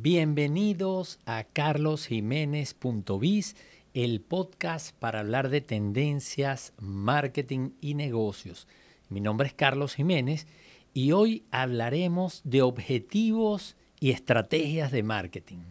[0.00, 3.56] Bienvenidos a carlosjiménez.biz,
[3.94, 8.68] el podcast para hablar de tendencias, marketing y negocios.
[9.08, 10.46] Mi nombre es Carlos Jiménez
[10.94, 15.64] y hoy hablaremos de objetivos y estrategias de marketing.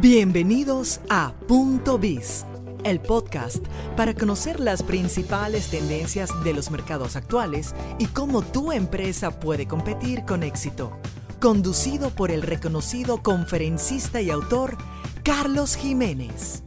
[0.00, 2.46] Bienvenidos a Punto Biz,
[2.82, 3.64] el podcast
[3.96, 10.24] para conocer las principales tendencias de los mercados actuales y cómo tu empresa puede competir
[10.24, 10.98] con éxito
[11.40, 14.76] conducido por el reconocido conferencista y autor
[15.22, 16.64] Carlos Jiménez.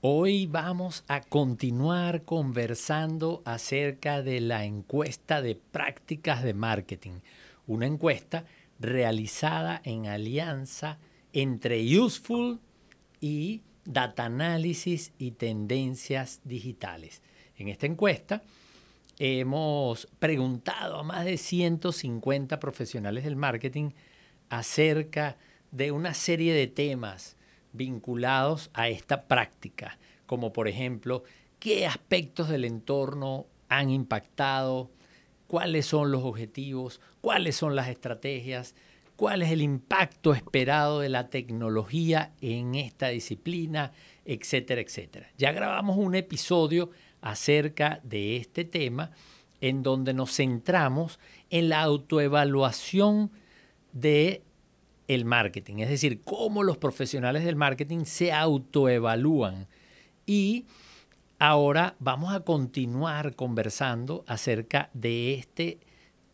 [0.00, 7.20] Hoy vamos a continuar conversando acerca de la encuesta de prácticas de marketing,
[7.66, 8.44] una encuesta
[8.78, 10.98] realizada en alianza
[11.32, 12.60] entre Useful
[13.20, 17.22] y Data Analysis y Tendencias Digitales.
[17.56, 18.42] En esta encuesta,
[19.18, 23.90] hemos preguntado a más de 150 profesionales del marketing
[24.48, 25.36] acerca
[25.70, 27.36] de una serie de temas
[27.72, 31.24] vinculados a esta práctica, como por ejemplo,
[31.58, 34.90] qué aspectos del entorno han impactado,
[35.46, 38.74] cuáles son los objetivos, cuáles son las estrategias,
[39.16, 43.92] cuál es el impacto esperado de la tecnología en esta disciplina,
[44.24, 45.28] etcétera, etcétera.
[45.36, 46.90] Ya grabamos un episodio
[47.24, 49.10] acerca de este tema
[49.62, 53.32] en donde nos centramos en la autoevaluación
[53.92, 54.42] de
[55.08, 59.68] el marketing, es decir, cómo los profesionales del marketing se autoevalúan.
[60.26, 60.66] Y
[61.38, 65.78] ahora vamos a continuar conversando acerca de este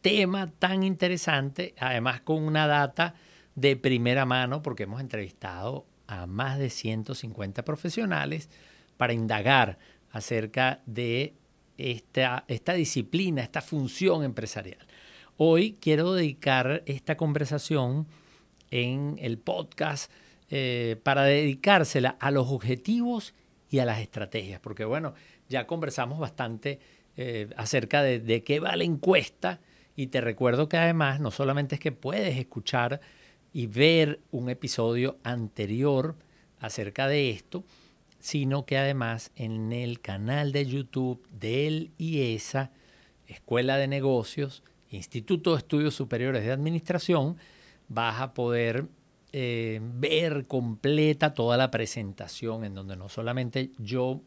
[0.01, 3.15] tema tan interesante, además con una data
[3.55, 8.51] de primera mano, porque hemos entrevistado a más de 150 profesionales
[8.97, 9.79] para indagar
[10.11, 11.35] acerca de
[11.79, 14.87] esta, esta disciplina, esta función empresarial.
[15.37, 18.07] Hoy quiero dedicar esta conversación
[18.71, 20.13] en el podcast
[20.51, 23.35] eh, para dedicársela a los objetivos
[23.71, 25.15] y a las estrategias, porque bueno,
[25.49, 26.81] ya conversamos bastante
[27.17, 29.61] eh, acerca de, de, qué va la encuesta
[29.97, 33.01] y te recuerdo que además no solamente es que puedes escuchar
[33.53, 36.17] y ver un episodio anterior
[36.61, 37.65] acerca de esto,
[38.21, 42.71] sino que además en el canal de YouTube del IESA,
[43.27, 47.37] Escuela de Negocios, Instituto de Estudios Superiores de Administración,
[47.89, 48.87] vas a poder
[49.33, 54.21] eh, ver completa toda la presentación en donde no solamente yo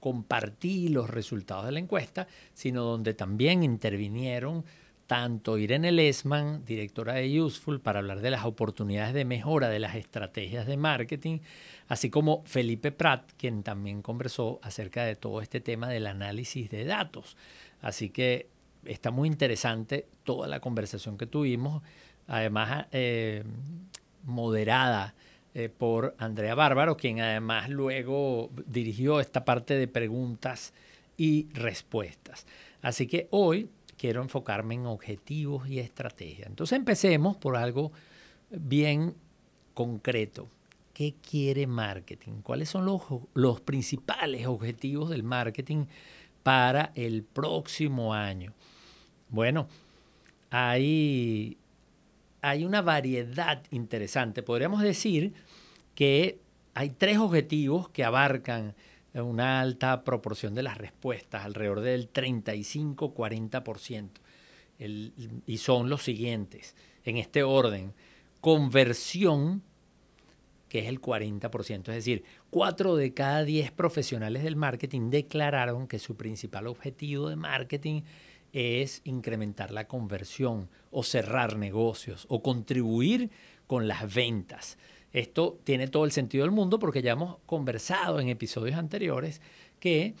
[0.00, 4.64] compartí los resultados de la encuesta, sino donde también intervinieron
[5.06, 9.94] tanto Irene Lesman, directora de Useful, para hablar de las oportunidades de mejora de las
[9.94, 11.38] estrategias de marketing,
[11.88, 16.84] así como Felipe Prat, quien también conversó acerca de todo este tema del análisis de
[16.84, 17.36] datos.
[17.80, 18.48] Así que
[18.84, 21.82] está muy interesante toda la conversación que tuvimos,
[22.26, 23.44] además eh,
[24.24, 25.14] moderada
[25.54, 30.74] eh, por Andrea Bárbaro, quien además luego dirigió esta parte de preguntas
[31.16, 32.46] y respuestas.
[32.82, 36.48] Así que hoy quiero enfocarme en objetivos y estrategias.
[36.48, 37.92] Entonces empecemos por algo
[38.50, 39.14] bien
[39.74, 40.48] concreto.
[40.92, 42.40] ¿Qué quiere marketing?
[42.42, 43.02] ¿Cuáles son los,
[43.34, 45.86] los principales objetivos del marketing
[46.42, 48.54] para el próximo año?
[49.28, 49.68] Bueno,
[50.50, 51.58] hay,
[52.40, 54.42] hay una variedad interesante.
[54.42, 55.34] Podríamos decir
[55.94, 56.38] que
[56.74, 58.74] hay tres objetivos que abarcan
[59.22, 64.10] una alta proporción de las respuestas, alrededor del 35-40%.
[65.46, 67.94] Y son los siguientes, en este orden.
[68.40, 69.62] Conversión,
[70.68, 75.98] que es el 40%, es decir, 4 de cada 10 profesionales del marketing declararon que
[75.98, 78.02] su principal objetivo de marketing
[78.52, 83.30] es incrementar la conversión o cerrar negocios o contribuir
[83.66, 84.78] con las ventas.
[85.12, 89.40] Esto tiene todo el sentido del mundo porque ya hemos conversado en episodios anteriores
[89.80, 90.14] que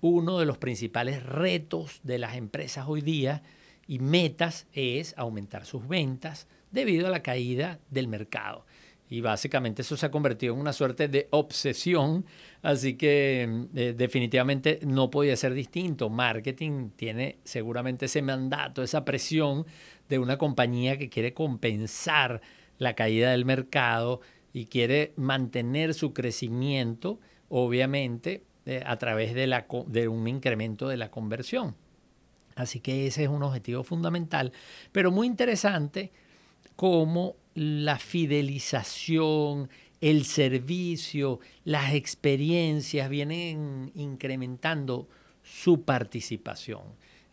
[0.00, 3.42] uno de los principales retos de las empresas hoy día
[3.86, 8.66] y metas es aumentar sus ventas debido a la caída del mercado.
[9.08, 12.24] Y básicamente eso se ha convertido en una suerte de obsesión,
[12.62, 16.08] así que eh, definitivamente no podía ser distinto.
[16.08, 19.66] Marketing tiene seguramente ese mandato, esa presión
[20.08, 22.40] de una compañía que quiere compensar
[22.78, 24.22] la caída del mercado
[24.52, 29.46] y quiere mantener su crecimiento, obviamente, eh, a través de,
[29.86, 31.74] de un incremento de la conversión.
[32.54, 34.52] Así que ese es un objetivo fundamental,
[34.92, 36.12] pero muy interesante
[36.76, 39.70] cómo la fidelización,
[40.00, 45.08] el servicio, las experiencias vienen incrementando
[45.42, 46.82] su participación.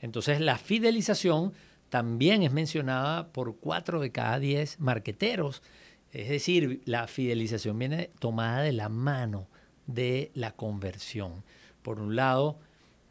[0.01, 1.53] Entonces la fidelización
[1.89, 5.61] también es mencionada por 4 de cada 10 marqueteros.
[6.11, 9.47] Es decir, la fidelización viene tomada de la mano
[9.85, 11.43] de la conversión.
[11.81, 12.57] Por un lado,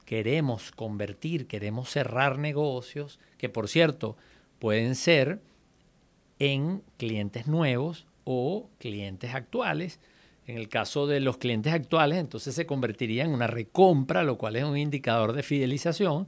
[0.05, 4.17] queremos convertir, queremos cerrar negocios, que por cierto
[4.59, 5.41] pueden ser
[6.39, 10.01] en clientes nuevos o clientes actuales.
[10.47, 14.57] En el caso de los clientes actuales, entonces se convertiría en una recompra, lo cual
[14.57, 16.27] es un indicador de fidelización.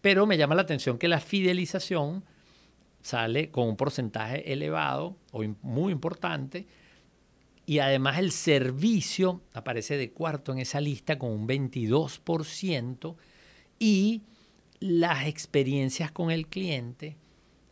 [0.00, 2.24] Pero me llama la atención que la fidelización
[3.06, 6.66] sale con un porcentaje elevado o muy importante.
[7.64, 13.16] Y además el servicio aparece de cuarto en esa lista con un 22%.
[13.78, 14.22] Y
[14.80, 17.16] las experiencias con el cliente,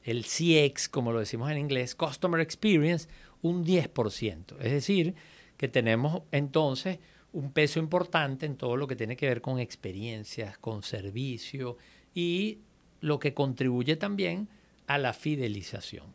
[0.05, 3.09] el CX, como lo decimos en inglés, Customer Experience,
[3.43, 4.57] un 10%.
[4.61, 5.15] Es decir,
[5.57, 7.01] que tenemos entonces
[7.33, 11.77] un peso importante en todo lo que tiene que ver con experiencias, con servicio
[12.15, 12.61] y
[13.01, 14.49] lo que contribuye también
[14.87, 16.15] a la fidelización.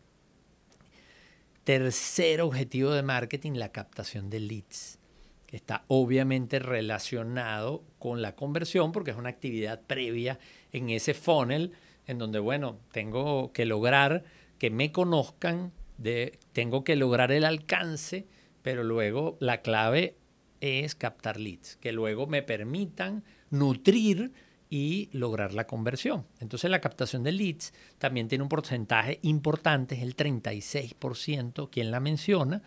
[1.64, 5.00] Tercer objetivo de marketing, la captación de leads,
[5.46, 10.40] que está obviamente relacionado con la conversión porque es una actividad previa
[10.72, 11.74] en ese funnel
[12.08, 14.24] en donde, bueno, tengo que lograr
[14.58, 18.26] que me conozcan, de, tengo que lograr el alcance,
[18.62, 20.18] pero luego la clave
[20.62, 24.34] es captar leads, que luego me permitan nutrir
[24.70, 26.26] y lograr la conversión.
[26.40, 32.00] Entonces la captación de leads también tiene un porcentaje importante, es el 36% quien la
[32.00, 32.62] menciona.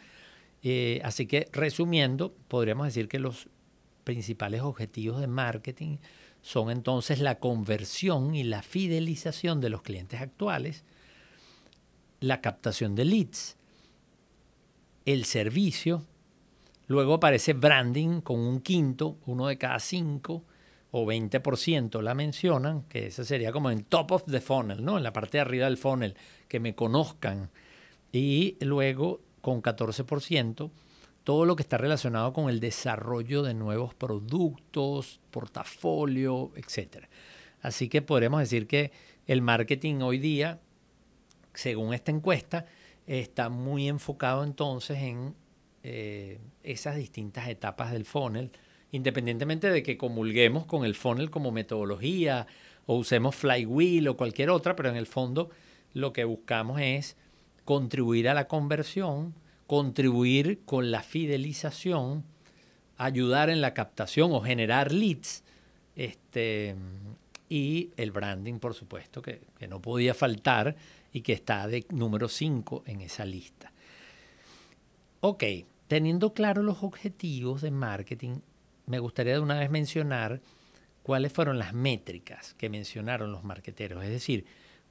[0.62, 3.48] Eh, así que resumiendo, podríamos decir que los
[4.04, 5.98] principales objetivos de marketing
[6.40, 10.84] son entonces la conversión y la fidelización de los clientes actuales,
[12.18, 13.56] la captación de leads,
[15.04, 16.04] el servicio,
[16.88, 20.44] luego aparece branding con un quinto, uno de cada cinco,
[20.92, 24.98] o 20% la mencionan, que ese sería como en top of the funnel, ¿no?
[24.98, 26.14] En la parte de arriba del funnel,
[26.48, 27.50] que me conozcan.
[28.12, 30.70] Y luego con 14%
[31.24, 37.06] todo lo que está relacionado con el desarrollo de nuevos productos, portafolio, etc.
[37.60, 38.92] Así que podremos decir que
[39.26, 40.60] el marketing hoy día,
[41.54, 42.66] según esta encuesta,
[43.06, 45.34] está muy enfocado entonces en
[45.84, 48.52] eh, esas distintas etapas del funnel
[48.92, 52.46] independientemente de que comulguemos con el funnel como metodología
[52.86, 55.50] o usemos Flywheel o cualquier otra, pero en el fondo
[55.94, 57.16] lo que buscamos es
[57.64, 59.34] contribuir a la conversión,
[59.66, 62.24] contribuir con la fidelización,
[62.96, 65.42] ayudar en la captación o generar leads,
[65.96, 66.74] este,
[67.48, 70.74] y el branding, por supuesto, que, no podía faltar
[71.12, 73.72] y que está de número 5 en esa lista.
[75.20, 75.44] Ok,
[75.86, 78.36] teniendo claro los objetivos de marketing,
[78.86, 80.40] me gustaría de una vez mencionar
[81.02, 84.02] cuáles fueron las métricas que mencionaron los marqueteros.
[84.04, 84.44] Es decir,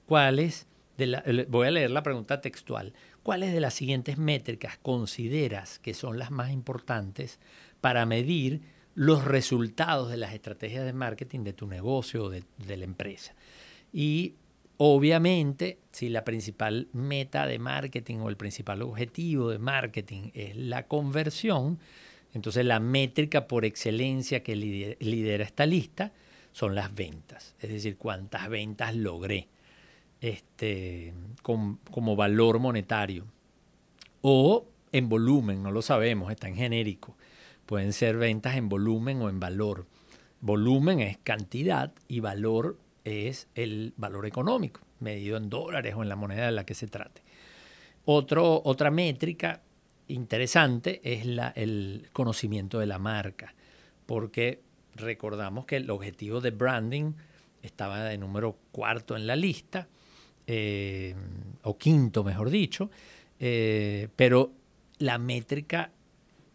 [0.05, 0.67] cuáles,
[0.97, 2.93] de voy a leer la pregunta textual,
[3.23, 7.39] ¿cuáles de las siguientes métricas consideras que son las más importantes
[7.79, 8.61] para medir
[8.93, 13.33] los resultados de las estrategias de marketing de tu negocio o de, de la empresa?
[13.93, 14.35] Y
[14.77, 20.87] obviamente, si la principal meta de marketing o el principal objetivo de marketing es la
[20.87, 21.79] conversión,
[22.33, 26.11] entonces la métrica por excelencia que lidera esta lista
[26.51, 29.47] son las ventas, es decir, cuántas ventas logré
[30.21, 33.25] este, como valor monetario.
[34.21, 37.15] O en volumen, no lo sabemos, está en genérico.
[37.65, 39.87] Pueden ser ventas en volumen o en valor.
[40.41, 46.15] Volumen es cantidad y valor es el valor económico, medido en dólares o en la
[46.15, 47.21] moneda de la que se trate.
[48.05, 49.61] Otra métrica
[50.13, 51.25] interesante es
[51.55, 53.53] el conocimiento de la marca,
[54.05, 54.61] porque
[54.95, 57.13] recordamos que el objetivo de branding
[57.61, 59.87] estaba de número cuarto en la lista,
[60.47, 61.15] eh,
[61.63, 62.89] o quinto mejor dicho,
[63.39, 64.51] eh, pero
[64.97, 65.91] la métrica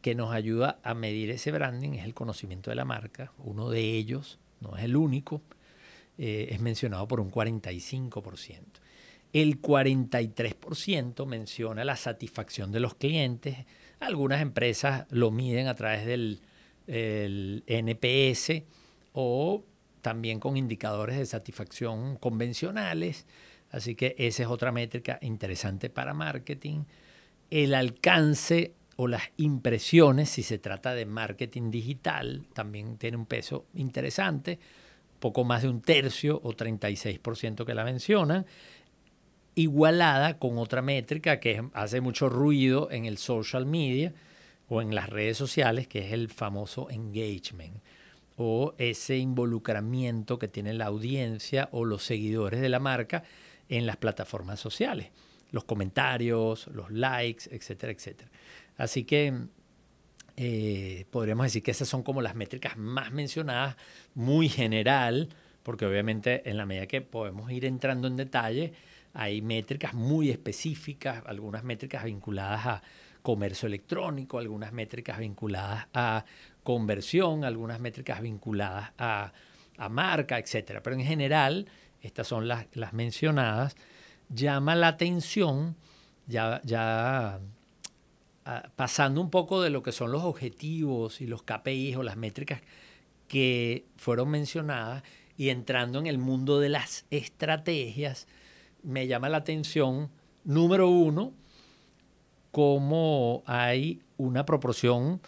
[0.03, 3.33] que nos ayuda a medir ese branding es el conocimiento de la marca.
[3.39, 5.43] Uno de ellos, no es el único,
[6.19, 8.81] eh, es mencionado por un 45%.
[9.37, 13.67] El 43% menciona la satisfacción de los clientes.
[14.01, 16.41] Algunas empresas lo miden a través del
[17.67, 18.63] NPS
[19.13, 19.63] o
[20.01, 23.27] también con indicadores de satisfacción convencionales.
[23.71, 26.85] Así que esa es otra métrica interesante para marketing.
[27.51, 33.67] El alcance o las impresiones, si se trata de marketing digital, también tiene un peso
[33.75, 34.59] interesante,
[35.21, 38.47] poco más de un tercio o 36% que la mencionan
[39.57, 44.13] igualada con otra métrica que hace mucho ruido en el social media
[44.69, 47.83] o en las redes sociales, que es el famoso engagement
[48.37, 53.25] o ese involucramiento que tiene la audiencia o los seguidores de la marca
[53.69, 55.09] en las plataformas sociales,
[55.51, 58.31] los comentarios, los likes, etcétera, etcétera.
[58.77, 59.33] Así que
[60.37, 63.77] eh, podríamos decir que esas son como las métricas más mencionadas,
[64.15, 65.31] muy general,
[65.63, 68.75] porque obviamente en la medida que podemos ir entrando en detalle,
[69.19, 72.83] hay métricas muy específicas, algunas métricas vinculadas a
[73.23, 76.25] comercio electrónico, algunas métricas vinculadas a
[76.63, 79.33] conversión, algunas métricas vinculadas a,
[79.89, 80.81] marca, etc.
[80.83, 81.67] Pero en general,
[82.03, 83.75] estas son las, mencionadas,
[84.29, 85.77] llama la atención,
[86.27, 87.41] ya, ya
[88.45, 92.17] ah, pasando un poco de lo que son los objetivos y los KPIs o las
[92.17, 92.61] métricas
[93.29, 95.03] que fueron mencionadas
[95.39, 98.27] y entrando en el mundo de las estrategias,
[98.87, 100.11] me llama la atención,
[100.45, 101.33] número uno,
[102.53, 105.21] cómo hay una proporción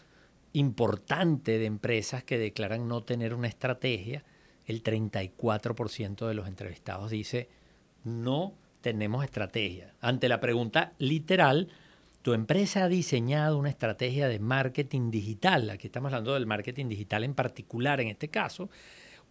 [0.53, 4.23] importante de empresas que declaran no tener una estrategia.
[4.65, 7.49] El 34% de los entrevistados dice,
[8.05, 9.93] no tenemos estrategia.
[10.01, 11.69] Ante la pregunta literal,
[12.23, 15.69] ¿tu empresa ha diseñado una estrategia de marketing digital?
[15.71, 18.71] Aquí estamos hablando del marketing digital en particular en este caso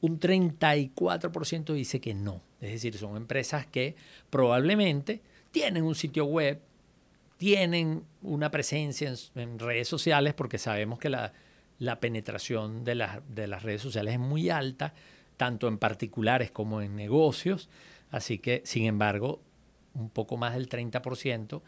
[0.02, 2.42] un 34% dice que no.
[2.62, 3.96] Es decir, son empresas que
[4.30, 6.60] probablemente tienen un sitio web,
[7.38, 11.32] tienen una presencia en, redes sociales, porque sabemos que la,
[12.00, 14.94] penetración de, de las redes sociales es muy alta,
[15.38, 17.70] tanto en particulares como en negocios.
[18.10, 19.42] Así que, sin embargo,
[19.94, 21.62] un poco más del 30%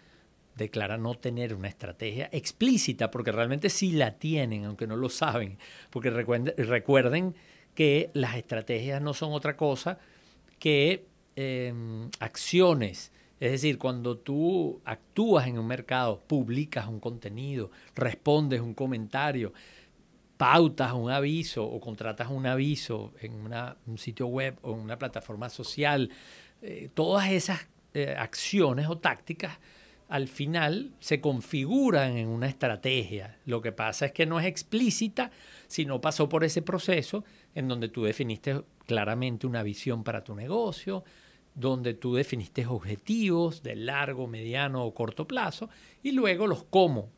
[0.56, 5.58] declara no tener una estrategia explícita, porque realmente sí la tienen, aunque no lo saben.
[5.90, 7.36] Porque recuerden
[7.80, 10.00] que las estrategias no son otra cosa
[10.60, 11.06] que
[11.38, 13.14] em, acciones.
[13.40, 19.54] Es decir, cuando tú actúas en un mercado, publicas un contenido, respondes un comentario,
[20.36, 23.50] pautas un aviso o contratas un aviso en
[23.88, 26.10] un sitio web o en una plataforma social,
[26.62, 29.58] eh, todas esas eh, acciones o tácticas
[30.10, 33.38] al final se configuran en una estrategia.
[33.46, 35.32] Lo que pasa es que no es explícita,
[35.68, 37.24] sino pasó por ese proceso
[37.60, 41.04] en donde tú definiste claramente una visión para tu negocio,
[41.54, 45.70] donde tú definiste objetivos de largo, mediano o corto plazo
[46.02, 47.10] y luego los cómo.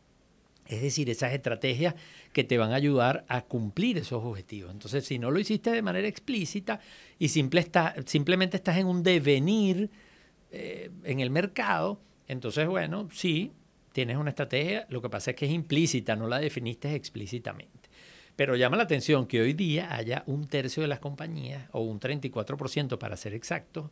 [0.67, 1.95] Es decir, esas estrategias
[2.33, 4.71] que te van a ayudar a cumplir esos objetivos.
[4.71, 6.79] Entonces, si no lo hiciste de manera explícita
[7.19, 9.89] y simplemente estás en un devenir
[10.51, 13.51] eh, en el mercado, entonces, bueno, sí,
[13.91, 17.80] tienes una estrategia, lo que pasa es que es implícita, no la definiste explícitamente.
[18.41, 21.99] Pero llama la atención que hoy día haya un tercio de las compañías, o un
[21.99, 23.91] 34% para ser exactos,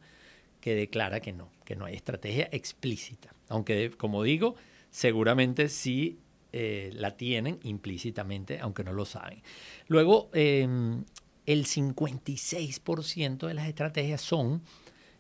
[0.60, 3.32] que declara que no, que no hay estrategia explícita.
[3.48, 4.56] Aunque, como digo,
[4.90, 6.18] seguramente sí
[6.52, 9.44] eh, la tienen implícitamente, aunque no lo saben.
[9.88, 11.04] Luego, em,
[11.46, 14.64] el 56% de las estrategias son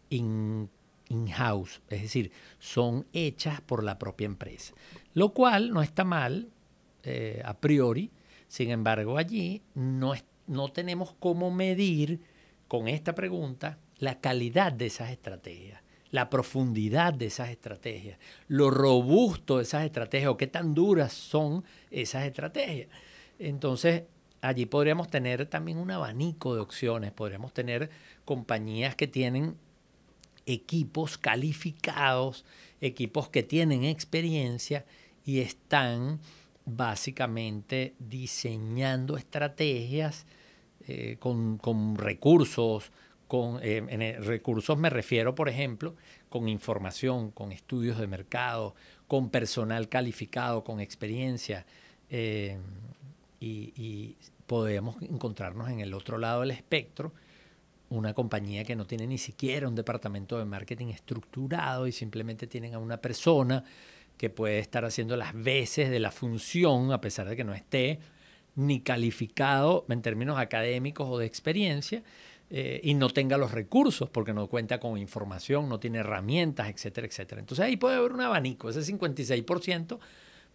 [0.09, 4.73] in-house, es decir, son hechas por la propia empresa.
[5.13, 6.49] Lo cual no está mal
[7.03, 8.09] eh, a priori,
[8.49, 10.13] sin embargo, allí no,
[10.47, 12.19] no tenemos cómo medir
[12.67, 19.57] con esta pregunta la calidad de esas estrategias, la profundidad de esas estrategias, lo robusto
[19.57, 22.89] de esas estrategias o qué tan duras son esas estrategias.
[23.37, 24.03] Entonces,
[24.41, 27.91] allí podríamos tener también un abanico de opciones, podríamos tener
[28.25, 29.57] compañías que tienen
[30.47, 32.45] equipos calificados,
[32.81, 34.85] equipos que tienen experiencia
[35.23, 36.19] y están
[36.75, 40.25] básicamente diseñando estrategias
[40.87, 42.91] eh, con, recursos,
[43.27, 45.95] con eh, recursos me refiero, por ejemplo,
[46.29, 48.75] con información, con estudios de mercado,
[49.07, 51.65] con personal calificado, con experiencia,
[52.09, 52.57] eh,
[53.39, 54.15] y,
[54.47, 57.13] podemos encontrarnos en el otro lado del espectro
[57.89, 62.73] una compañía que no tiene ni siquiera un departamento de marketing estructurado y simplemente tienen
[62.73, 63.63] a una persona
[64.19, 67.99] que puede estar haciendo las veces de la función, a pesar de que no esté
[68.55, 72.03] ni calificado en términos académicos o de experiencia,
[72.49, 77.07] eh, y no tenga los recursos porque no cuenta con información, no tiene herramientas, etcétera,
[77.07, 77.39] etcétera.
[77.39, 79.99] Entonces ahí puede haber un abanico, ese 56%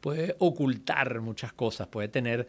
[0.03, 2.47] puede ocultar muchas cosas, puede tener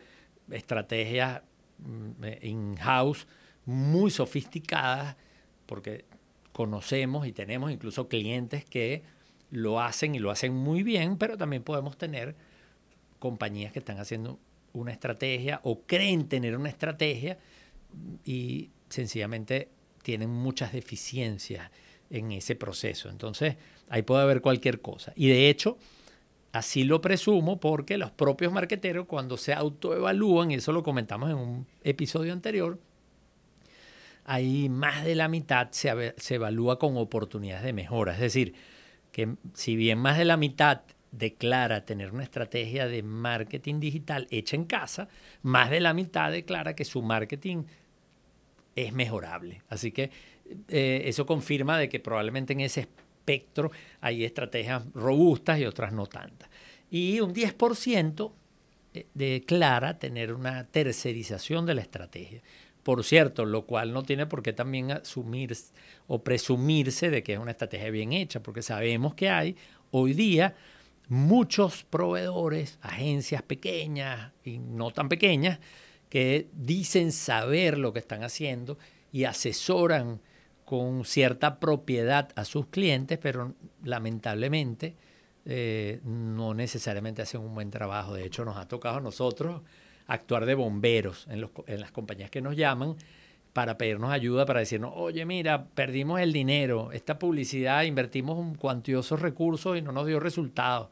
[0.52, 1.44] estrategias
[1.78, 3.26] mm, eh, in-house
[3.66, 5.16] muy sofisticadas,
[5.66, 6.04] porque
[6.52, 9.15] conocemos y tenemos incluso clientes que
[9.52, 12.36] lo hacen y lo hacen muy bien, pero también podemos tener
[13.20, 14.40] compañías que están haciendo
[14.74, 17.38] una estrategia o creen tener una estrategia
[18.26, 19.70] y sencillamente
[20.04, 21.72] tienen muchas deficiencias
[22.10, 23.10] en ese proceso.
[23.10, 23.56] Entonces,
[23.90, 25.14] ahí puede haber cualquier cosa.
[25.16, 25.78] Y de hecho,
[26.52, 31.38] así lo presumo porque los propios marqueteros cuando se autoevalúan, y eso lo comentamos en
[31.38, 32.80] un episodio anterior,
[34.26, 38.14] ahí más de la mitad se, se evalúa con oportunidades de mejora.
[38.14, 38.54] Es decir,
[39.16, 44.58] que si bien más de la mitad declara tener una estrategia de marketing digital hecha
[44.58, 45.08] en casa,
[45.42, 47.64] más de la mitad declara que su marketing
[48.76, 49.62] es mejorable.
[49.70, 50.12] Así que
[50.68, 56.08] eh, eso confirma de que probablemente en ese espectro hay estrategias robustas y otras no
[56.08, 56.50] tantas.
[56.92, 58.34] Y un 10%
[58.96, 62.42] eh, declara tener una tercerización de la estrategia.
[62.86, 65.58] Por cierto, lo cual no tiene por qué también asumir
[66.06, 69.56] o presumirse de que es una estrategia bien hecha, porque sabemos que hay
[69.90, 70.54] hoy día
[71.08, 75.58] muchos proveedores, agencias pequeñas y no tan pequeñas,
[76.10, 78.78] que dicen saber lo que están haciendo
[79.12, 80.22] y asesoran
[80.64, 84.96] con cierta propiedad a sus clientes, pero lamentablemente
[85.46, 88.14] eh, no necesariamente hacen un buen trabajo.
[88.14, 89.64] De hecho, nos ha tocado a nosotros
[90.08, 91.42] actuar de bomberos en,
[91.80, 92.96] las compañías que nos llaman
[93.54, 99.22] para pedirnos ayuda, para decirnos, oye, mira, perdimos el dinero, esta publicidad, invertimos un cuantiosos
[99.22, 100.90] recursos y no nos dio resultados.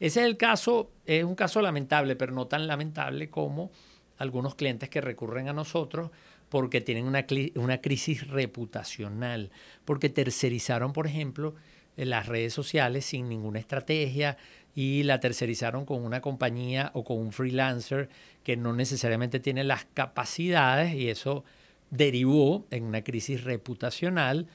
[0.00, 3.70] Ese es el caso, es un caso lamentable, pero no tan lamentable como
[4.18, 6.10] algunos clientes que recurren a nosotros
[6.48, 7.24] porque tienen una,
[7.54, 9.50] una crisis reputacional,
[9.84, 11.54] porque tercerizaron, por ejemplo,
[11.96, 14.36] las redes sociales sin ninguna estrategia,
[14.74, 18.08] y la tercerizaron con una compañía o con un freelancer
[18.44, 21.44] que no necesariamente tiene las capacidades y eso
[21.90, 24.46] derivó en una crisis reputacional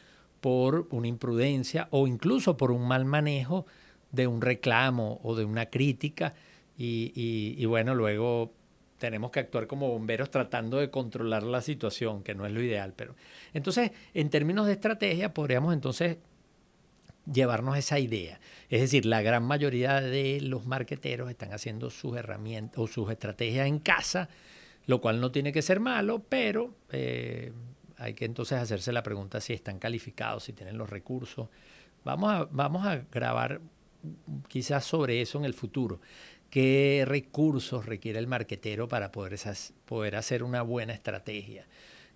[0.41, 3.65] por una imprudencia o incluso por un mal manejo
[4.12, 6.34] de un reclamo o de una crítica
[6.77, 8.53] y, bueno, luego
[8.98, 12.93] tenemos que actuar como bomberos tratando de controlar la situación, que no es lo ideal.
[12.95, 13.15] Pero
[13.53, 16.17] entonces, en términos de estrategia, podríamos entonces
[17.32, 18.39] llevarnos esa idea.
[18.70, 23.67] Es decir, la gran mayoría de los marqueteros están haciendo sus herramientas o sus estrategias
[23.67, 24.29] en casa,
[24.86, 27.51] lo cual no tiene que ser malo, pero eh,
[27.98, 31.50] hay que entonces hacerse la pregunta si están calificados, si tienen los recursos.
[32.03, 33.62] Vamos a, vamos a grabar
[34.48, 36.01] quizás sobre eso en el futuro.
[36.50, 41.67] ¿Qué recursos requiere el marquetero para poder, esas, poder hacer una buena estrategia?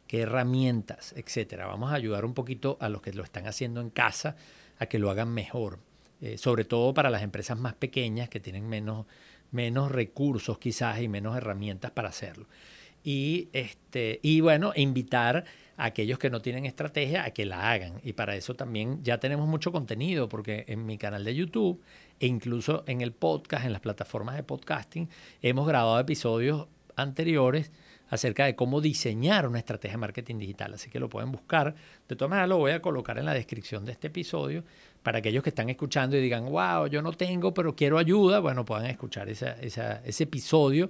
[0.07, 1.67] ¿Qué herramientas, etcétera?
[1.67, 4.35] Vamos a ayudar un poquito a los que lo están haciendo en casa
[4.79, 5.79] a que lo hagan mejor,
[6.21, 9.05] eh, sobre todo para las empresas más pequeñas que tienen menos,
[9.51, 12.47] menos recursos quizás y menos herramientas para hacerlo.
[13.03, 15.45] Y, este, y bueno, invitar
[15.77, 18.01] a aquellos que no tienen estrategia a que la hagan.
[18.03, 21.81] Y para eso también ya tenemos mucho contenido, porque en mi canal de YouTube
[22.19, 25.09] e incluso en el podcast, en las plataformas de podcasting,
[25.41, 27.71] hemos grabado episodios anteriores
[28.09, 30.73] acerca de cómo diseñar una estrategia de marketing digital.
[30.73, 31.75] Así que lo pueden buscar.
[32.07, 34.63] De todas maneras, lo voy a colocar en la descripción de este episodio
[35.03, 38.65] para aquellos que están escuchando y digan, wow, yo no tengo, pero quiero ayuda, bueno,
[38.65, 40.89] puedan escuchar ese episodio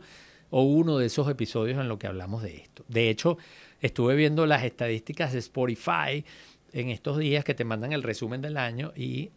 [0.51, 2.83] o uno de esos episodios en lo que hablamos de esto.
[2.87, 3.37] De hecho,
[3.81, 6.25] estuve viendo las estadísticas de Spotify
[6.73, 9.31] en estos días que te mandan el resumen del año y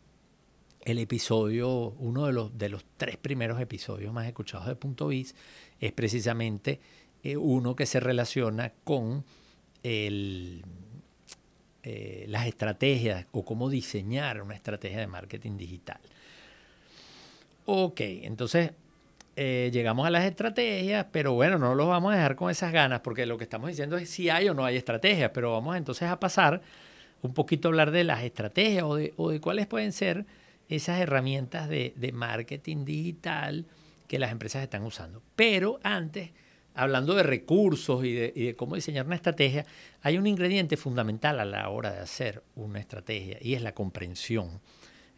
[0.85, 5.35] el episodio, uno de los, de los tres primeros episodios más escuchados de Punto Biz
[5.81, 6.81] es precisamente
[7.25, 9.25] eh, uno que se relaciona con
[9.85, 10.61] eh,
[12.29, 16.01] las estrategias o cómo diseñar una estrategia de marketing digital.
[17.67, 18.73] Ok, entonces
[19.37, 23.01] eh, llegamos a las estrategias, pero bueno, no los vamos a dejar con esas ganas
[23.01, 26.09] porque lo que estamos diciendo es si hay o no hay estrategias, pero vamos entonces
[26.09, 26.61] a pasar
[27.23, 30.27] un poquito a hablar de las estrategias o de, cuáles pueden ser
[30.69, 33.65] esas herramientas de marketing digital
[34.09, 35.23] que las empresas están usando.
[35.37, 36.33] Pero antes
[36.75, 39.67] hablando de recursos y de, cómo diseñar una estrategia,
[40.03, 44.61] hay un ingrediente fundamental a la hora de hacer una estrategia y es la comprensión.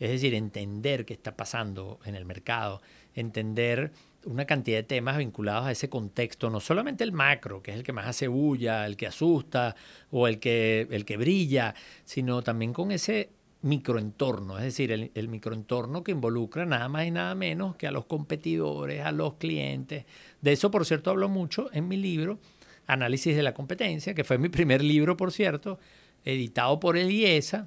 [0.01, 2.83] Es decir, entender qué está pasando en el mercado,
[3.15, 3.93] entender
[4.25, 7.85] una cantidad de temas vinculados a ese contexto, no solamente el macro, que es el
[7.85, 9.77] que más hace bulla, el que asusta
[10.11, 13.31] o el que, el que brilla, sino también con ese
[13.65, 18.05] microentorno, es decir, el, microentorno que involucra nada más y nada menos que a los
[18.05, 20.05] competidores, a los clientes.
[20.43, 22.39] De eso, por cierto, hablo mucho en mi libro,
[22.87, 25.79] Análisis de la Competencia, que fue mi primer libro, por cierto,
[26.27, 27.67] editado por el IESA,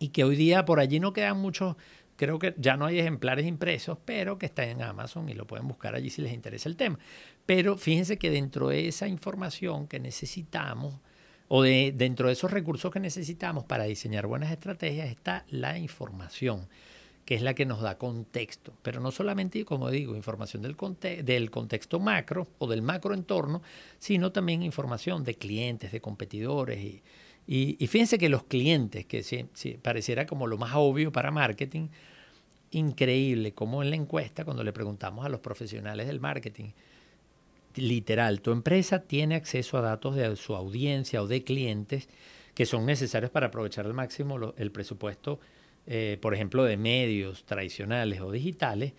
[0.00, 1.76] y que hoy día por allí no quedan muchos,
[2.16, 5.68] creo que ya no hay ejemplares impresos, pero que está en Amazon y lo pueden
[5.68, 6.98] buscar allí si les interesa el tema.
[7.46, 10.98] Pero fíjense que dentro de esa información que necesitamos,
[11.48, 16.68] o de, dentro de esos recursos que necesitamos para diseñar buenas estrategias está la información,
[17.24, 18.72] que es la que nos da contexto.
[18.82, 23.62] Pero no solamente, como digo, información del, contexto macro o del macro entorno,
[23.98, 26.82] sino también información de clientes, de competidores.
[26.82, 27.02] Y,
[27.46, 29.44] y, fíjense que los clientes, que si,
[29.82, 31.88] pareciera como lo más obvio para marketing,
[32.70, 36.70] increíble como en la encuesta, cuando le preguntamos a los profesionales del marketing,
[37.76, 42.08] literal, tu empresa tiene acceso a datos de su audiencia o de clientes
[42.54, 45.40] que son necesarios para aprovechar al máximo el presupuesto,
[45.86, 48.92] eh, por ejemplo, de medios tradicionales o digitales,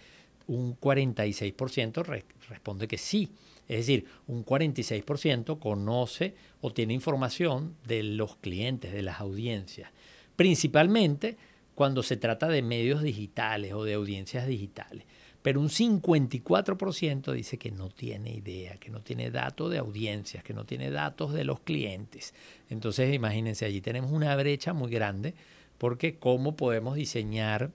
[0.48, 3.30] un 46% responde que sí.
[3.68, 9.90] Es decir, un 46% conoce o tiene información de los clientes, de las audiencias.
[10.36, 11.38] Principalmente
[11.74, 15.06] cuando se trata de medios digitales o de audiencias digitales.
[15.46, 20.56] Pero un 54% dice que no tiene idea, que no tiene datos de audiencias, que
[20.56, 22.34] no tiene datos de los clientes.
[22.72, 25.36] Entonces, imagínense, allí tenemos una brecha muy grande
[25.78, 27.70] porque cómo podemos diseñar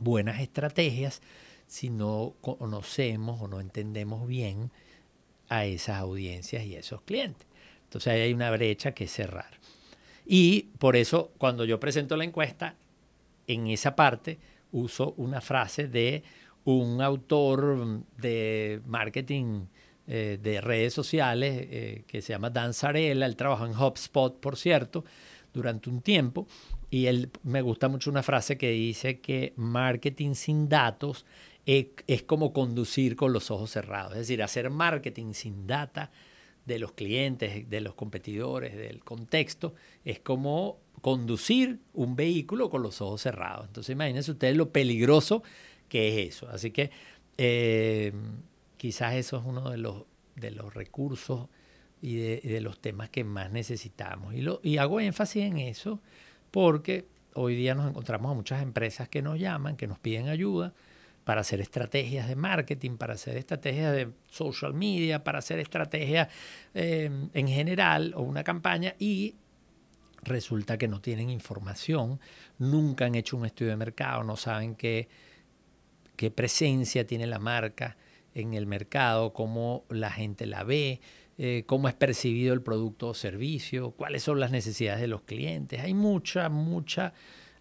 [0.00, 1.22] buenas estrategias
[1.68, 4.72] si no conocemos o no entendemos bien
[5.48, 7.46] a esas audiencias y a esos clientes.
[7.84, 9.60] Entonces ahí hay una brecha que cerrar.
[10.26, 12.74] Y por eso cuando yo presento la encuesta,
[13.46, 14.40] en esa parte
[14.72, 16.24] uso una frase de
[16.64, 19.66] un autor de marketing
[20.06, 24.56] eh, de redes sociales eh, que se llama Dan Zarella, él trabajó en HubSpot, por
[24.56, 25.04] cierto,
[25.52, 26.46] durante un tiempo,
[26.90, 31.24] y él me gusta mucho una frase que dice que marketing sin datos
[31.64, 34.12] es, como conducir con los ojos cerrados.
[34.12, 36.10] Es decir, hacer marketing sin data
[36.66, 43.00] de los clientes, de los competidores, del contexto, es como conducir un vehículo con los
[43.00, 43.66] ojos cerrados.
[43.66, 45.42] Entonces imagínense ustedes lo peligroso
[45.90, 46.48] que es eso.
[46.48, 46.90] Así que
[47.36, 48.12] eh,
[48.78, 50.04] quizás eso es uno de los,
[50.36, 51.48] de los recursos
[52.00, 54.34] y de, los temas que más necesitamos.
[54.34, 56.00] Y, lo, y hago énfasis en eso
[56.50, 60.72] porque hoy día nos encontramos a muchas empresas que nos llaman, que nos piden ayuda
[61.24, 66.28] para hacer estrategias de marketing, para hacer estrategias de social media, para hacer estrategias
[66.72, 69.34] eh, en general o una campaña y
[70.22, 72.20] resulta que no tienen información,
[72.58, 75.08] nunca han hecho un estudio de mercado, no saben qué,
[76.20, 77.96] qué presencia tiene la marca
[78.34, 81.00] en el mercado, cómo la gente la ve,
[81.38, 85.80] eh, cómo es percibido el producto o servicio, cuáles son las necesidades de los clientes.
[85.80, 87.14] Hay mucha, mucha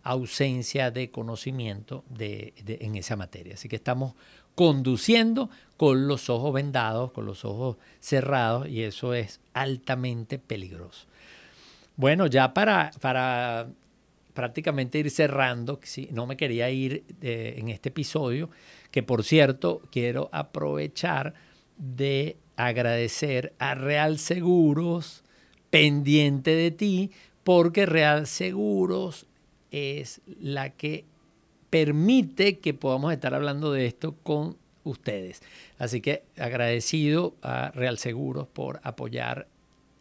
[0.03, 3.53] ausencia de conocimiento de, en esa materia.
[3.53, 4.15] Así que estamos
[4.55, 11.07] conduciendo con los ojos vendados, con los ojos cerrados, y eso es altamente peligroso.
[11.95, 13.69] Bueno, ya para, para
[14.33, 15.79] prácticamente ir cerrando,
[16.11, 18.49] no me quería ir eh, en este episodio,
[18.91, 21.33] que por cierto quiero aprovechar
[21.77, 25.23] de agradecer a Real Seguros,
[25.69, 27.11] pendiente de ti,
[27.43, 29.27] porque Real Seguros
[29.71, 31.05] es la que
[31.69, 35.41] permite que podamos estar hablando de esto con ustedes.
[35.77, 39.47] Así que agradecido a Real Seguros por apoyar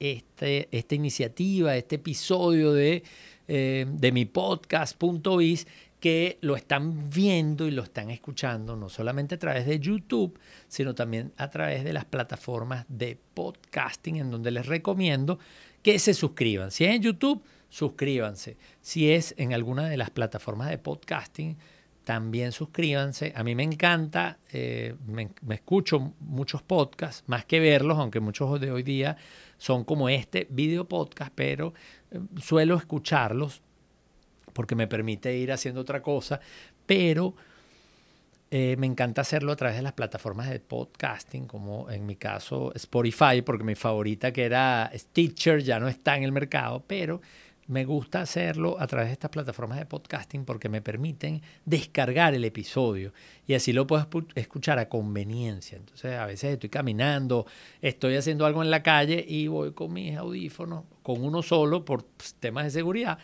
[0.01, 3.03] este, esta iniciativa, este episodio de,
[3.49, 5.67] eh, de mi podcast.biz
[6.01, 10.95] que lo están viendo y lo están escuchando no solamente a través de YouTube, sino
[10.95, 15.39] también a través de las plataformas de podcasting en donde les recomiendo
[15.83, 16.71] que se suscriban.
[16.71, 18.57] Si es en YouTube, suscríbanse.
[18.81, 21.57] Si es en alguna de las plataformas de podcasting,
[22.05, 23.35] también suscríbanse.
[23.37, 28.71] A mí me encanta, eh, me, escucho muchos podcasts, más que verlos, aunque muchos de
[28.71, 29.19] hoy día
[29.59, 31.75] son como este video podcast, pero
[32.11, 33.61] eh, suelo escucharlos
[34.53, 36.41] porque me permite ir haciendo otra cosa,
[36.87, 37.35] pero
[38.51, 42.73] eh, me encanta hacerlo a través de las plataformas de podcasting, como en mi caso
[42.75, 47.21] Spotify, porque mi favorita que era Stitcher ya no está en el mercado, pero
[47.69, 52.45] me gusta hacerlo a través de estas plataformas de podcasting porque me permiten descargar el
[52.45, 53.13] episodio
[53.47, 55.77] y así lo puedo escuchar a conveniencia.
[55.77, 57.47] Entonces a veces estoy caminando,
[57.83, 62.05] estoy haciendo algo en la calle y voy con mis audífonos, con uno solo por
[62.41, 63.19] temas de seguridad,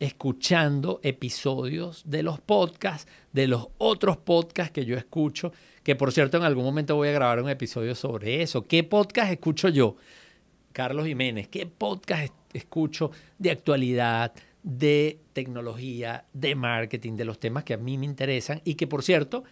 [0.00, 5.52] escuchando episodios de los podcasts, de los otros podcasts que yo escucho,
[5.84, 8.66] que por cierto en algún momento voy a grabar un episodio sobre eso.
[8.66, 9.94] ¿Qué podcast escucho yo?
[10.72, 17.74] Carlos Jiménez, ¿qué podcast escucho de actualidad, de tecnología, de marketing, de los temas que
[17.74, 19.44] a mí me interesan y que, por cierto,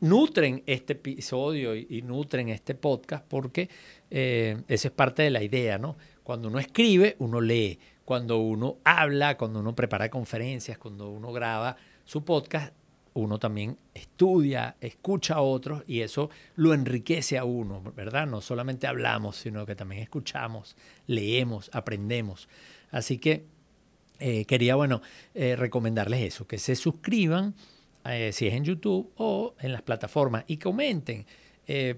[0.00, 3.70] nutren este episodio y, nutren este podcast porque
[4.10, 5.96] eh, esa es parte de la idea, ¿no?
[6.24, 7.78] Cuando uno escribe, uno lee.
[8.04, 12.74] Cuando uno habla, cuando uno prepara conferencias, cuando uno graba su podcast,
[13.14, 18.26] uno también estudia, escucha a otros y eso lo enriquece a uno, ¿verdad?
[18.26, 22.48] No solamente hablamos, sino que también escuchamos, leemos, aprendemos.
[22.90, 23.44] Así que
[24.18, 25.02] eh, quería, bueno,
[25.34, 27.54] eh, recomendarles eso, que se suscriban,
[28.04, 31.26] eh, si es en YouTube o en las plataformas, y comenten,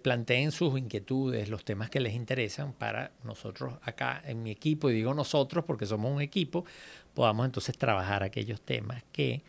[0.02, 4.94] planteen sus inquietudes, los temas que les interesan para nosotros acá en mi equipo, y
[4.94, 6.64] digo nosotros porque somos un equipo,
[7.12, 9.42] podamos entonces trabajar aquellos temas que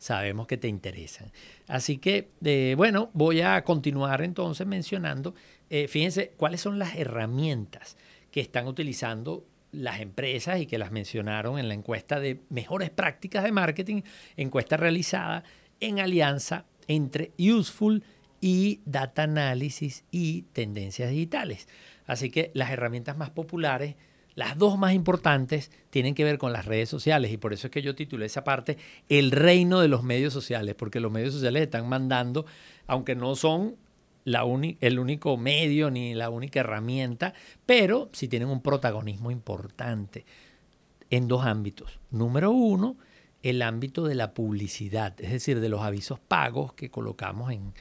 [0.00, 1.30] sabemos que te interesan.
[1.68, 5.36] Así que, eh, bueno, voy a continuar entonces mencionando
[5.70, 7.96] eh, fíjense cuáles son las herramientas
[8.32, 13.44] que están utilizando las empresas y que las mencionaron en la encuesta de mejores prácticas
[13.44, 14.02] de marketing,
[14.36, 15.44] encuesta realizada
[15.78, 18.02] en alianza entre Useful
[18.40, 21.68] y Data Analysis y Tendencias Digitales.
[22.04, 23.94] Así que las herramientas más populares,
[24.34, 27.70] las dos más importantes, tienen que ver con las redes sociales y por eso es
[27.70, 31.62] que yo titulé esa parte El reino de los medios sociales, porque los medios sociales
[31.62, 32.46] están mandando,
[32.86, 33.76] aunque no son
[34.24, 37.34] el único medio ni la única herramienta,
[37.66, 40.24] pero sí tienen un protagonismo importante
[41.10, 41.98] en dos ámbitos.
[42.10, 42.96] Número uno,
[43.42, 47.72] el ámbito de la publicidad, es decir, de los avisos pagos que colocamos en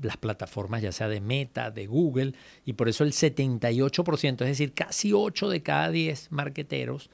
[0.00, 4.72] las plataformas, ya sea de Meta, de Google, y por eso el 78%, es decir,
[4.72, 7.10] casi 8 de cada 10 marqueteros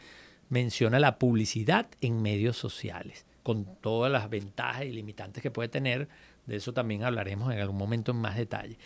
[0.49, 6.09] menciona la publicidad en medios sociales, con todas las ventajas y limitantes que puede tener
[6.47, 8.79] de eso también hablaremos en algún momento en más detalle.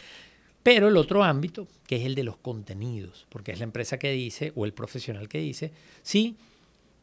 [0.62, 4.12] Pero el otro ámbito, que es el de los contenidos, porque es la empresa que
[4.12, 5.72] dice, o el profesional que dice,
[6.02, 6.36] sí,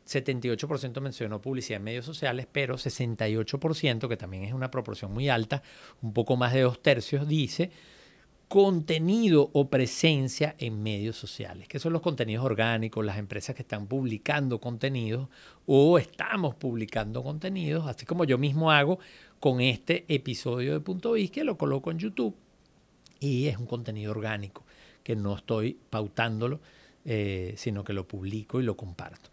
[0.08, 5.62] 78% mencionó publicidad en medios sociales, pero 68%, que también es una proporción muy alta,
[6.02, 7.72] un poco más de dos tercios, dice
[8.48, 13.88] contenido o presencia en medios sociales, que son los contenidos orgánicos, las empresas que están
[13.88, 15.28] publicando contenidos
[15.66, 19.00] o estamos publicando contenidos, así como yo mismo hago
[19.42, 22.36] con este episodio de Punto Vis que lo coloco en YouTube
[23.20, 24.64] y es un contenido orgánico
[25.04, 26.62] que no estoy pautándolo,
[27.04, 29.30] eh, sino que lo publico y lo comparto.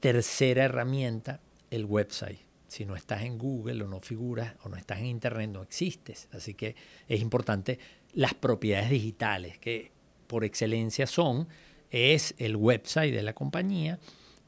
[0.00, 2.40] Tercera herramienta, el website.
[2.68, 6.28] Si no estás en Google o no figuras o no estás en Internet, no existes.
[6.32, 6.74] Así que
[7.06, 7.78] es importante
[8.14, 9.92] las propiedades digitales, que
[10.26, 11.48] por excelencia son,
[11.90, 13.98] es el website de la compañía,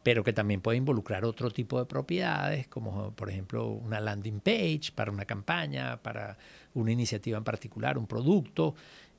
[0.02, 4.92] pero que también puede involucrar otro tipo de propiedades, como por ejemplo una landing page
[4.94, 6.38] para una campaña, para
[6.74, 8.74] una iniciativa en particular, un producto.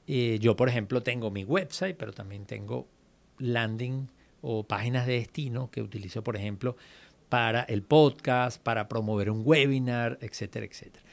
[0.08, 2.88] Eh, yo, por ejemplo, tengo mi website, pero también tengo
[3.38, 4.08] landing
[4.44, 6.78] o páginas de destino que utilizo, por ejemplo,
[7.30, 11.04] para el podcast, para promover un webinar, etcétera, etcétera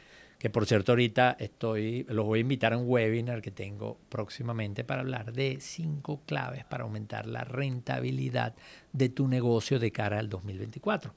[0.41, 4.85] que por cierto ahorita estoy, los voy a invitar a un webinar que tengo próximamente
[4.85, 8.55] para hablar de cinco claves para aumentar la rentabilidad
[8.95, 11.13] de tu negocio de cara al 2024.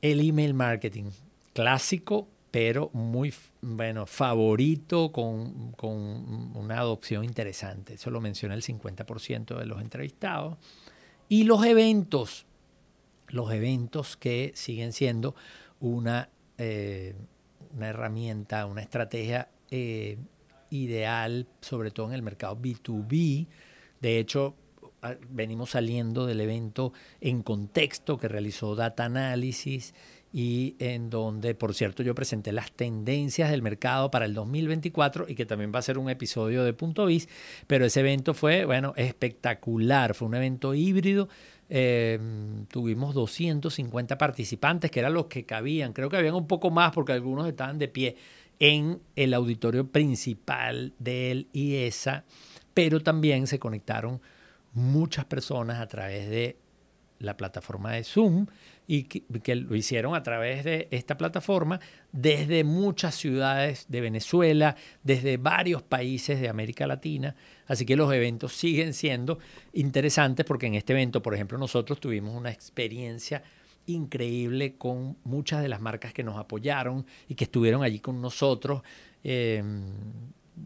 [0.00, 1.10] El email marketing,
[1.52, 5.96] clásico, pero muy bueno, favorito con, con
[6.56, 7.94] una adopción interesante.
[7.94, 10.58] Eso lo menciona el 50% de los entrevistados.
[11.28, 12.46] Y los eventos,
[13.28, 15.34] los eventos que siguen siendo
[15.80, 16.28] una...
[16.58, 17.14] Eh,
[17.74, 20.18] una herramienta, una estrategia eh,
[20.70, 23.46] ideal, sobre todo en el mercado B2B.
[24.00, 24.54] De hecho,
[25.30, 29.94] venimos saliendo del evento en contexto que realizó Data Analysis
[30.32, 35.34] y en donde, por cierto, yo presenté las tendencias del mercado para el 2024 y
[35.34, 37.28] que también va a ser un episodio de Punto Biz,
[37.66, 41.28] pero ese evento fue, bueno, espectacular, fue un evento híbrido
[41.72, 45.92] Em, tuvimos 250 participantes, que eran los que cabían.
[45.92, 48.16] Creo que habían un poco más porque algunos estaban de pie
[48.58, 52.24] en el auditorio principal del IESA,
[52.74, 54.20] pero también se conectaron
[54.72, 56.56] muchas personas a través de
[57.20, 58.46] la plataforma de Zoom
[58.92, 61.78] y que, lo hicieron a través de esta plataforma
[62.10, 64.74] desde muchas ciudades de Venezuela,
[65.04, 67.36] desde varios países de América Latina.
[67.68, 69.38] Así que los eventos siguen siendo
[69.74, 73.44] interesantes porque en este evento, por ejemplo, nosotros tuvimos una experiencia
[73.86, 78.82] increíble con muchas de las marcas que nos apoyaron y que estuvieron allí con nosotros.
[79.22, 79.84] Em,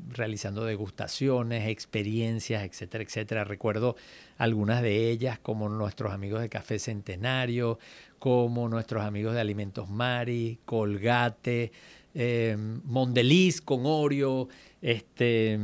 [0.09, 3.45] realizando degustaciones, experiencias, etcétera, etcétera.
[3.45, 3.97] Recuerdo
[4.39, 7.79] algunas de ellas como nuestros amigos de Café Centenario,
[8.19, 11.73] como nuestros amigos de Alimentos Mari, Colgate,
[12.15, 14.49] eh, Mondeliz con Oreo,
[14.81, 15.59] este,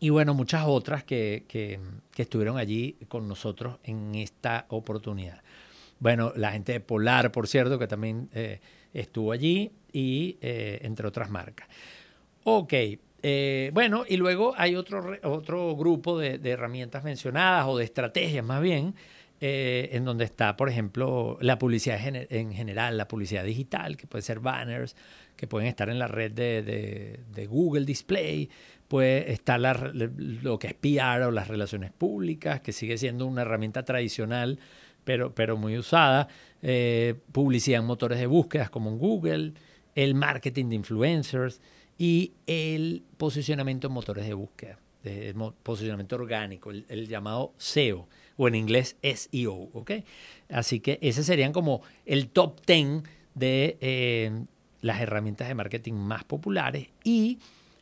[0.00, 1.78] y bueno, muchas otras que,
[2.16, 5.42] estuvieron allí con nosotros en esta oportunidad.
[6.00, 8.60] Bueno, la gente de Polar, por cierto, que también eh,
[8.92, 11.68] estuvo allí, y eh, entre otras marcas.
[12.44, 12.72] Ok,
[13.72, 18.62] bueno, y luego hay otro, otro grupo de, de, herramientas mencionadas o de estrategias más
[18.62, 18.94] bien,
[19.42, 24.20] eh, en donde está, por ejemplo, la publicidad en general, la publicidad digital, que puede
[24.20, 24.96] ser banners,
[25.34, 28.50] que pueden estar en la red de, Google Display,
[28.86, 29.58] puede estar
[29.94, 34.58] lo que es PR o las relaciones públicas, que sigue siendo una herramienta tradicional,
[35.04, 36.28] pero, pero muy usada,
[36.60, 39.54] eh, publicidad en motores de búsquedas como en Google,
[39.94, 41.62] el marketing de influencers
[42.00, 48.08] y el posicionamiento en motores de búsqueda, el posicionamiento orgánico, el llamado SEO
[48.38, 49.90] o en inglés SEO, ¿ok?
[50.48, 53.02] Así que ese serían como el top 10
[53.34, 54.44] de eh,
[54.80, 57.38] las herramientas de marketing más populares y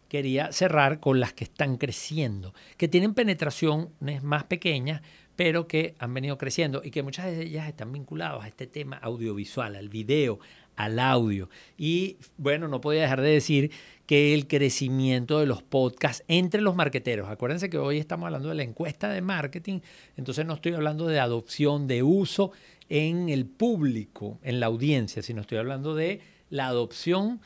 [0.08, 5.00] quería cerrar con las que están creciendo, que tienen penetraciones más pequeñas,
[5.36, 8.96] pero que han venido creciendo y que muchas de ellas están vinculadas a este tema
[8.96, 10.40] audiovisual, al video,
[10.74, 11.50] al audio.
[11.76, 13.70] Y bueno, no podía dejar de decir
[14.08, 17.28] que el crecimiento de los podcasts entre los marqueteros.
[17.28, 19.80] Acuérdense que hoy estamos hablando de la encuesta de marketing,
[20.16, 22.52] entonces no estoy hablando de adopción, de uso
[22.88, 27.42] en el público, en la audiencia, sino estoy hablando de la adopción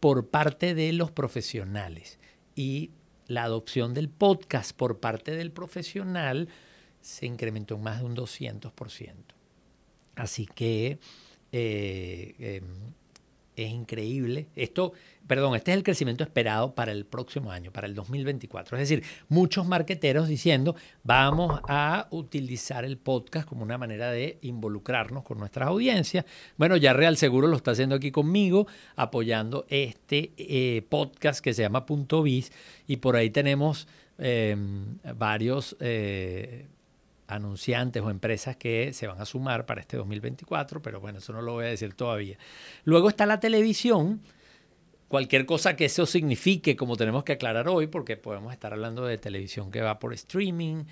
[0.00, 2.18] por parte de los profesionales.
[2.54, 2.90] Y
[3.26, 6.50] la adopción del podcast por parte del profesional
[7.00, 9.14] se incrementó en más de un 200%.
[10.16, 10.98] Así que
[11.52, 12.92] eh, em,
[13.56, 14.48] es increíble.
[14.56, 14.92] Esto,
[15.26, 18.76] perdón, este es el crecimiento esperado para el próximo año, para el 2024.
[18.76, 25.24] Es decir, muchos marqueteros diciendo, vamos a utilizar el podcast como una manera de involucrarnos
[25.24, 26.24] con nuestras audiencias.
[26.56, 31.62] Bueno, ya Real Seguro lo está haciendo aquí conmigo, apoyando este eh, podcast que se
[31.62, 32.52] llama Punto Biz.
[32.86, 33.88] Y por ahí tenemos
[34.18, 35.76] em, varios...
[35.80, 36.66] Eh,
[37.34, 41.42] anunciantes o empresas que se van a sumar para este 2024, pero bueno, eso no
[41.42, 42.38] lo voy a decir todavía.
[42.84, 44.20] Luego está la televisión,
[45.08, 49.18] cualquier cosa que eso signifique, como tenemos que aclarar hoy, porque podemos estar hablando de
[49.18, 50.84] televisión que va por streaming,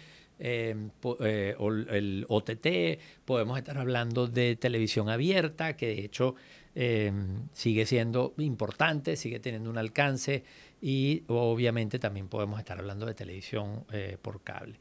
[0.43, 0.75] eh,
[1.21, 6.35] eh, o el OTT, podemos estar hablando de televisión abierta, que de hecho
[6.75, 7.13] eh,
[7.53, 10.43] sigue siendo importante, sigue teniendo un alcance,
[10.81, 13.85] y obviamente también podemos estar hablando de televisión
[14.23, 14.79] por cable.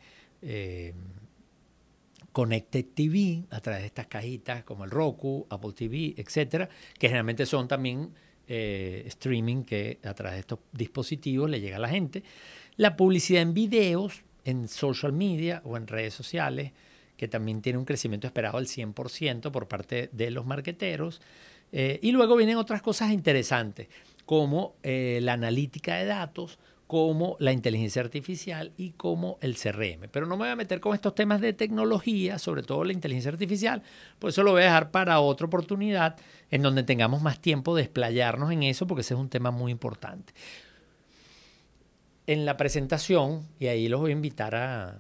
[2.39, 7.45] Connected TV a través de estas cajitas como el Roku, Apple TV, etcétera, que generalmente
[7.45, 8.13] son también
[8.47, 12.23] eh, streaming que a través de estos dispositivos le llega a la gente.
[12.78, 16.71] La publicidad en videos, en social media o en redes sociales,
[17.17, 21.19] que también tiene un crecimiento esperado al 100% por parte de los marqueteros.
[21.73, 23.89] Eh, y luego vienen otras cosas interesantes,
[24.25, 26.58] como eh, la analítica de datos,
[26.89, 30.10] como la inteligencia artificial y como el CRM.
[30.12, 33.32] Pero no me voy a meter con estos temas de tecnología, sobre todo la inteligencia
[33.32, 33.84] artificial,
[34.17, 36.15] por eso lo voy a dejar para otra oportunidad
[36.49, 39.71] en donde tengamos más tiempo de explayarnos en eso, porque ese es un tema muy
[39.71, 40.34] importante.
[42.25, 44.97] En la presentación, y ahí los voy a invitar a,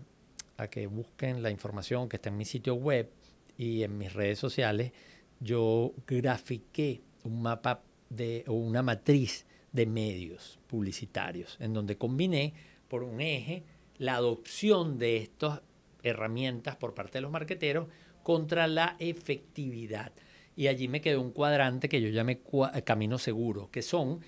[0.57, 3.09] a que busquen la información que está en mi sitio web
[3.57, 4.91] y en mis redes sociales,
[5.39, 12.53] yo grafiqué un mapa de, o una matriz de medios publicitarios, en donde combiné
[12.87, 13.63] por un eje
[13.97, 15.61] la adopción de estas
[16.03, 17.87] herramientas por parte de los marqueteros
[18.23, 20.11] contra la efectividad.
[20.55, 22.41] Y allí me quedó un cuadrante que yo llamé
[22.83, 24.21] camino seguro, que son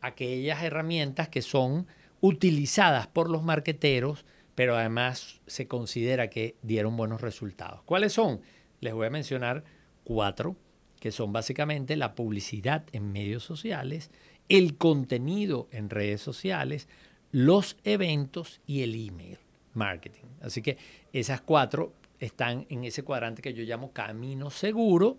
[0.00, 1.86] aquellas herramientas que son
[2.20, 7.82] utilizadas por los marqueteros, pero además se considera que dieron buenos resultados.
[7.82, 8.40] ¿Cuáles son?
[8.80, 9.64] Les voy a mencionar
[10.04, 10.56] cuatro,
[11.00, 14.10] que son básicamente la publicidad en medios sociales,
[14.48, 16.88] el contenido en redes sociales,
[17.30, 19.38] los eventos y el email
[19.74, 20.24] marketing.
[20.40, 20.76] Así que
[21.12, 25.18] esas cuatro están en ese cuadrante que yo llamo camino seguro.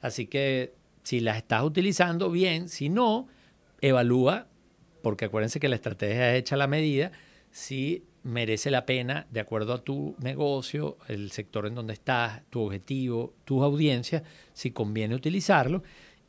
[0.00, 3.28] Así que si las estás utilizando bien, si no,
[3.80, 4.46] evalúa,
[5.02, 7.12] porque acuérdense que la estrategia es hecha a la medida,
[7.50, 12.62] si merece la pena, de acuerdo a tu negocio, el sector en donde estás, tu
[12.62, 14.22] objetivo, tus audiencias,
[14.54, 15.82] si conviene utilizarlo.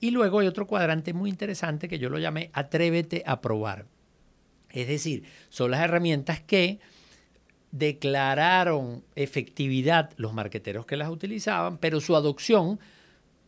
[0.06, 3.88] Y luego hay otro cuadrante muy interesante que yo lo llamé Atrévete a probar.
[4.70, 6.80] Es decir, son las herramientas que
[7.72, 12.80] declararon efectividad los marqueteros que las utilizaban, pero su adopción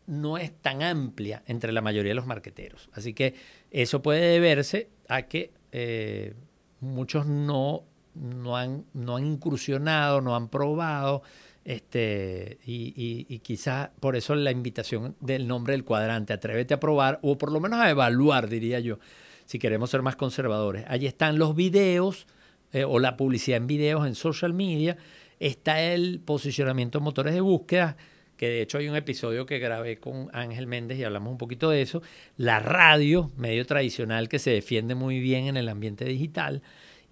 [0.08, 2.90] no es tan amplia entre la mayoría de los marqueteros.
[2.92, 3.36] Así que
[3.70, 6.34] eso puede deberse a que eh,
[6.80, 7.84] muchos no,
[8.16, 11.22] no, han, no han incursionado, no han probado
[11.68, 17.20] este, y, y, quizás por eso la invitación del nombre del cuadrante, atrévete a probar
[17.22, 19.00] o por lo menos a evaluar, diría yo,
[19.44, 20.86] si queremos ser más conservadores.
[20.88, 22.26] Allí están los videos
[22.72, 24.96] eh, o la publicidad en videos en social media,
[25.42, 27.98] está el posicionamiento en motores de búsqueda,
[28.38, 31.70] que de hecho hay un episodio que grabé con Ángel Méndez y hablamos un poquito
[31.70, 32.02] de eso,
[32.38, 36.62] la radio, medio tradicional que se defiende muy bien en el ambiente digital,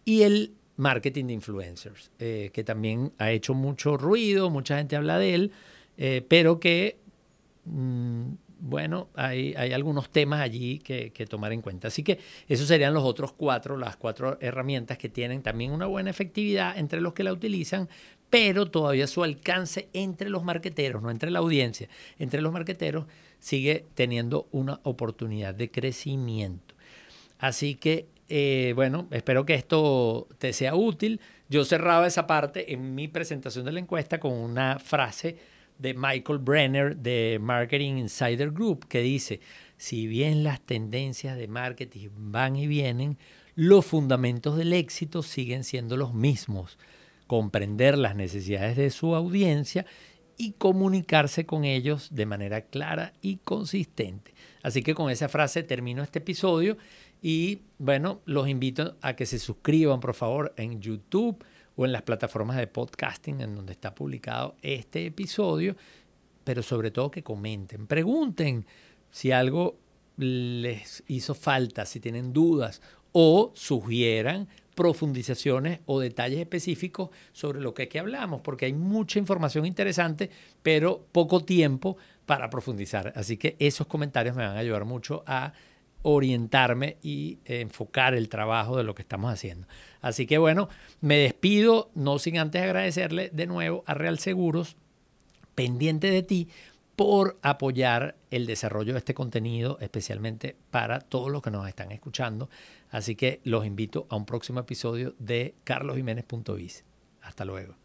[0.06, 5.18] y el marketing de influencers, eh, que también ha hecho mucho ruido, mucha gente habla
[5.18, 5.52] de él,
[5.98, 6.98] eh, pero que,
[7.66, 8.24] mm,
[8.60, 11.90] bueno, hay, hay, algunos temas allí que, que, tomar en cuenta.
[11.90, 16.10] Así que esos serían los otros cuatro, las cuatro herramientas que tienen también una buena
[16.10, 17.90] efectividad entre los que la utilizan,
[18.30, 23.06] pero todavía su alcance entre los marqueteros, no entre la audiencia, entre los marqueteros
[23.40, 26.76] sigue teniendo una oportunidad de crecimiento.
[27.38, 31.20] Así que eh, bueno, espero que esto te sea útil.
[31.50, 35.38] Yo cerraba esa parte en mi presentación de la encuesta con una frase
[35.78, 39.42] de Michael Brenner de Marketing Insider Group que dice,
[39.78, 43.18] si bien las tendencias de marketing van y vienen,
[43.56, 46.78] los fundamentos del éxito siguen siendo los mismos.
[47.28, 49.86] Comprender las necesidades de su audiencia
[50.38, 54.34] y comunicarse con ellos de manera clara y consistente.
[54.64, 56.78] Así que con esa frase termino este episodio
[57.28, 61.44] y bueno, los invito a que se suscriban por favor en YouTube
[61.76, 65.76] o en las plataformas de podcasting en donde está publicado este episodio,
[66.44, 68.68] pero sobre todo que comenten, pregunten
[69.10, 69.76] si algo
[70.18, 72.80] les hizo falta, si tienen dudas
[73.12, 79.66] o sugieran profundizaciones o detalles específicos sobre lo que aquí hablamos, porque hay mucha información
[79.66, 80.30] interesante,
[80.62, 81.98] pero poco tiempo
[82.28, 83.14] para profundizar.
[83.16, 85.54] Así que esos comentarios me van a ayudar mucho a
[86.08, 89.68] orientarme y enfocar el trabajo de lo que estamos haciendo.
[90.02, 90.70] Así que bueno,
[91.02, 94.78] me despido, no sin antes agradecerle de nuevo a Real Seguros,
[95.56, 96.48] pendiente de ti,
[96.96, 102.52] por apoyar el desarrollo de este contenido, especialmente para todos los que nos están escuchando.
[102.92, 106.84] Así que los invito a un próximo episodio de carlosjiménez.biz.
[107.24, 107.85] Hasta luego.